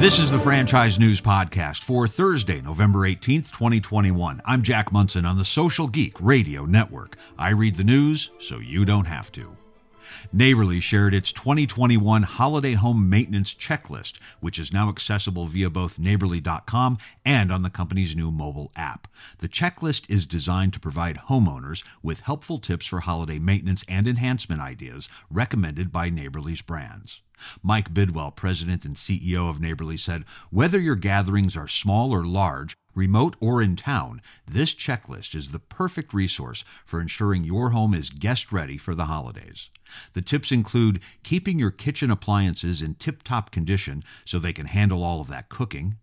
[0.00, 4.40] This is the Franchise News Podcast for Thursday, November 18th, 2021.
[4.46, 7.16] I'm Jack Monson on the Social Geek Radio Network.
[7.38, 9.54] I read the news so you don't have to.
[10.32, 16.98] Neighborly shared its 2021 holiday home maintenance checklist, which is now accessible via both neighborly.com
[17.24, 19.08] and on the company's new mobile app.
[19.38, 24.60] The checklist is designed to provide homeowners with helpful tips for holiday maintenance and enhancement
[24.60, 27.20] ideas recommended by Neighborly's brands.
[27.62, 32.76] Mike Bidwell, president and CEO of Neighborly, said whether your gatherings are small or large,
[32.94, 38.10] remote or in town, this checklist is the perfect resource for ensuring your home is
[38.10, 39.70] guest ready for the holidays.
[40.12, 45.02] The tips include keeping your kitchen appliances in tip top condition so they can handle
[45.02, 45.96] all of that cooking,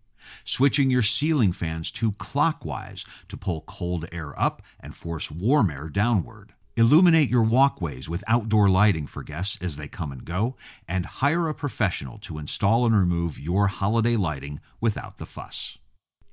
[0.44, 5.88] switching your ceiling fans to clockwise to pull cold air up and force warm air
[5.88, 6.52] downward.
[6.76, 10.54] Illuminate your walkways with outdoor lighting for guests as they come and go,
[10.86, 15.78] and hire a professional to install and remove your holiday lighting without the fuss.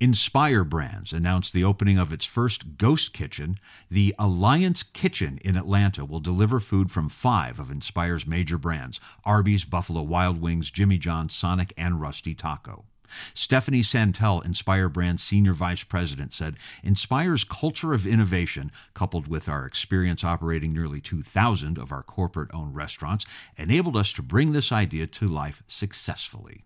[0.01, 3.57] Inspire Brands announced the opening of its first ghost kitchen.
[3.89, 9.63] The Alliance Kitchen in Atlanta will deliver food from five of Inspire's major brands Arby's,
[9.63, 12.83] Buffalo Wild Wings, Jimmy John's, Sonic, and Rusty Taco.
[13.33, 19.65] Stephanie Santel, Inspire Brand's Senior Vice President, said Inspire's culture of innovation, coupled with our
[19.65, 25.07] experience operating nearly 2,000 of our corporate owned restaurants, enabled us to bring this idea
[25.07, 26.65] to life successfully.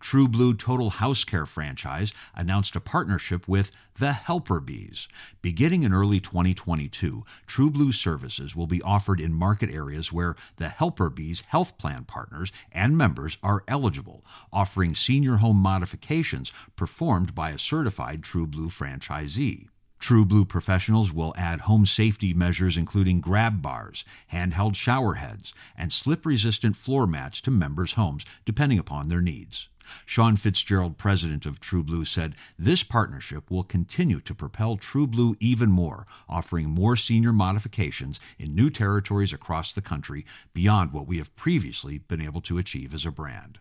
[0.00, 5.08] True Blue Total House Care franchise announced a partnership with the Helper Bees.
[5.42, 10.68] Beginning in early 2022, True Blue services will be offered in market areas where the
[10.68, 17.50] Helper Bees health plan partners and members are eligible, offering senior home modifications performed by
[17.50, 19.68] a certified True Blue franchisee.
[20.04, 25.90] True Blue professionals will add home safety measures including grab bars, handheld shower heads, and
[25.90, 29.70] slip resistant floor mats to members' homes, depending upon their needs.
[30.04, 35.36] Sean Fitzgerald, president of True Blue, said this partnership will continue to propel True Blue
[35.40, 41.16] even more, offering more senior modifications in new territories across the country beyond what we
[41.16, 43.58] have previously been able to achieve as a brand.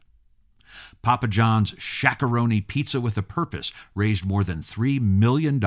[1.03, 5.59] Papa John's Shaq-a-Roni Pizza with a Purpose raised more than $3 million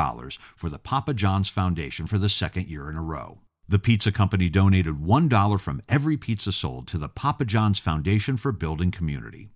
[0.57, 3.41] for the Papa John's Foundation for the second year in a row.
[3.69, 8.51] The pizza company donated $1 from every pizza sold to the Papa John's Foundation for
[8.51, 9.51] Building Community.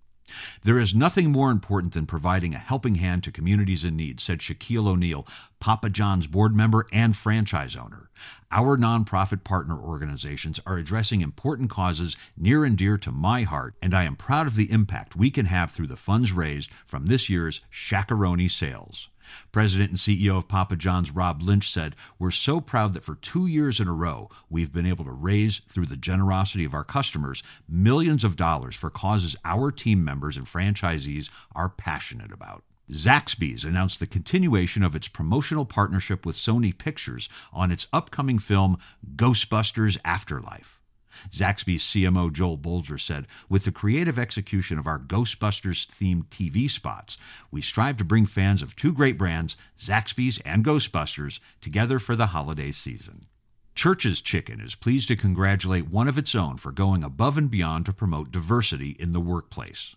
[0.63, 4.39] There is nothing more important than providing a helping hand to communities in need, said
[4.39, 5.27] Shaquille O'Neal,
[5.59, 8.09] Papa John's board member and franchise owner.
[8.51, 13.93] Our nonprofit partner organizations are addressing important causes near and dear to my heart, and
[13.93, 17.29] I am proud of the impact we can have through the funds raised from this
[17.29, 19.09] year's Shaq-a-Roni sales.
[19.51, 23.47] President and CEO of Papa John's Rob Lynch said, We're so proud that for two
[23.47, 27.43] years in a row, we've been able to raise, through the generosity of our customers,
[27.67, 32.63] millions of dollars for causes our team members and franchisees are passionate about.
[32.91, 38.77] Zaxby's announced the continuation of its promotional partnership with Sony Pictures on its upcoming film
[39.15, 40.80] Ghostbusters Afterlife.
[41.29, 47.17] Zaxby's CMO Joel Bolger said, With the creative execution of our Ghostbusters themed TV spots,
[47.51, 52.27] we strive to bring fans of two great brands, Zaxby's and Ghostbusters, together for the
[52.27, 53.25] holiday season.
[53.73, 57.85] Church's Chicken is pleased to congratulate one of its own for going above and beyond
[57.85, 59.95] to promote diversity in the workplace.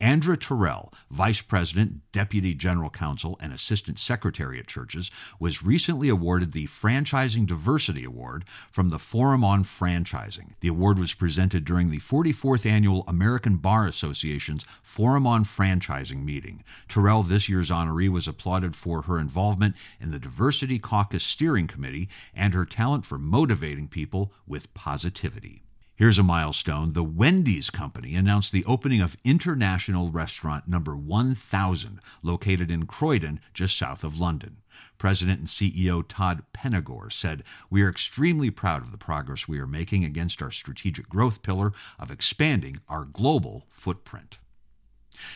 [0.00, 5.10] Andra Terrell, Vice President, Deputy General Counsel, and Assistant Secretary at Church's,
[5.40, 10.52] was recently awarded the Franchising Diversity Award from the Forum on Franchising.
[10.60, 16.62] The award was presented during the 44th Annual American Bar Association's Forum on Franchising meeting.
[16.88, 22.08] Terrell, this year's honoree, was applauded for her involvement in the Diversity Caucus Steering Committee
[22.34, 25.62] and her talent for motivating people with positivity.
[25.96, 26.92] Here's a milestone.
[26.92, 33.78] The Wendy's Company announced the opening of International Restaurant number 1000, located in Croydon, just
[33.78, 34.58] south of London.
[34.98, 39.66] President and CEO Todd Penegor said, We are extremely proud of the progress we are
[39.66, 44.38] making against our strategic growth pillar of expanding our global footprint.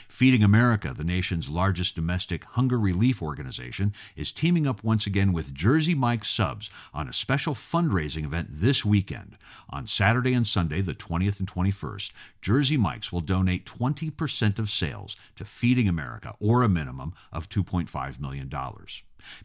[0.08, 5.54] Feeding America, the nation's largest domestic hunger relief organization, is teaming up once again with
[5.54, 9.36] Jersey Mike's Subs on a special fundraising event this weekend.
[9.68, 15.16] On Saturday and Sunday, the 20th and 21st, Jersey Mike's will donate 20% of sales
[15.36, 18.50] to Feeding America, or a minimum of $2.5 million.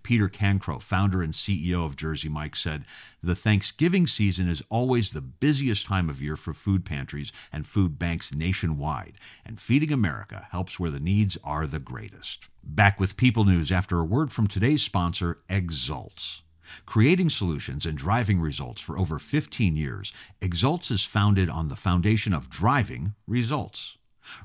[0.04, 2.86] Peter Cancro, founder and CEO of Jersey Mike, said,
[3.22, 7.98] The Thanksgiving season is always the busiest time of year for food pantries and food
[8.00, 12.48] banks nationwide, and Feeding America helps where the needs are the greatest.
[12.64, 16.42] Back with People News after a word from today's sponsor, Exults.
[16.86, 20.12] Creating solutions and driving results for over 15 years,
[20.42, 23.98] Exults is founded on the foundation of driving results.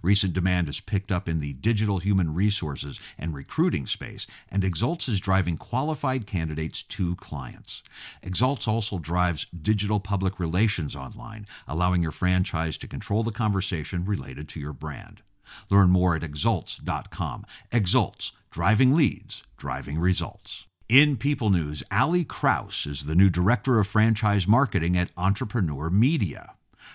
[0.03, 5.09] Recent demand has picked up in the digital human resources and recruiting space, and Exults
[5.09, 7.83] is driving qualified candidates to clients.
[8.23, 14.49] Exults also drives digital public relations online, allowing your franchise to control the conversation related
[14.49, 15.23] to your brand.
[15.69, 17.45] Learn more at exults.com.
[17.73, 20.67] Exults, driving leads, driving results.
[20.89, 26.55] In People News, Ali Kraus is the new Director of Franchise Marketing at Entrepreneur Media.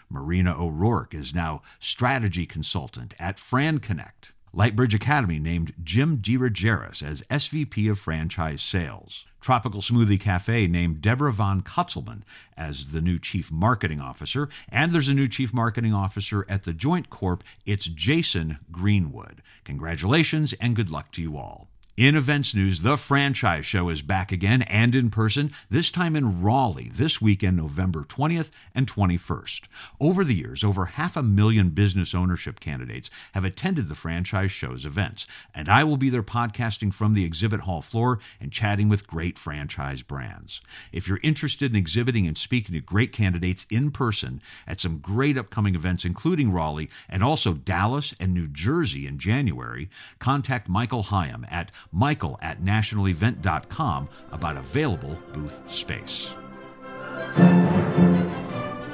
[0.09, 4.31] Marina O'Rourke is now Strategy Consultant at FranConnect.
[4.55, 9.25] Lightbridge Academy named Jim DiRogeris as SVP of Franchise Sales.
[9.41, 12.21] Tropical Smoothie Cafe named Deborah Von Kutzelman
[12.55, 14.47] as the new Chief Marketing Officer.
[14.69, 17.43] And there's a new Chief Marketing Officer at the Joint Corp.
[17.65, 19.41] It's Jason Greenwood.
[19.65, 21.67] Congratulations and good luck to you all.
[21.97, 26.41] In events news, the franchise show is back again and in person, this time in
[26.41, 29.61] Raleigh, this weekend, November 20th and 21st.
[30.01, 34.85] Over the years, over half a million business ownership candidates have attended the franchise show's
[34.85, 39.07] events, and I will be there podcasting from the exhibit hall floor and chatting with
[39.07, 40.59] great franchise brands.
[40.91, 45.37] If you're interested in exhibiting and speaking to great candidates in person at some great
[45.37, 49.89] upcoming events, including Raleigh and also Dallas and New Jersey in January,
[50.19, 56.33] contact Michael Hyam at michael at nationalevent.com about available booth space.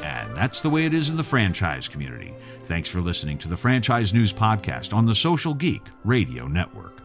[0.04, 2.34] And that's the way it is in the franchise community.
[2.66, 7.01] Thanks for listening to the Franchise News Podcast on the Social Geek Radio Network.